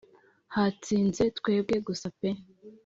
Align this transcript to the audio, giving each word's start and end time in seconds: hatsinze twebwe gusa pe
hatsinze 0.55 1.23
twebwe 1.37 1.75
gusa 1.87 2.07
pe 2.19 2.29